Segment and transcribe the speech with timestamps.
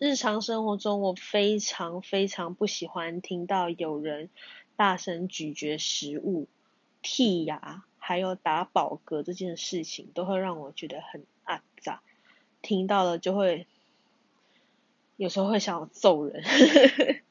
[0.00, 4.28] 日常生活中，我非常非常不喜欢听到有人
[4.76, 6.48] 大声咀嚼食物、
[7.02, 12.02] 剔牙，还有打饱嗝这件事情，都会让我觉得很阿杂。
[12.60, 13.66] 听到了就会，
[15.16, 16.42] 有时候会想揍人。